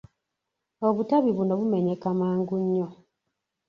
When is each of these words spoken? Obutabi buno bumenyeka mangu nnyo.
Obutabi 0.87 1.29
buno 1.37 1.53
bumenyeka 1.59 2.07
mangu 2.19 2.55
nnyo. 2.63 2.87